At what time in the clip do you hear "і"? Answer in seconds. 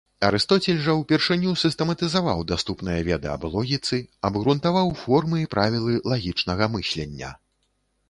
5.47-5.49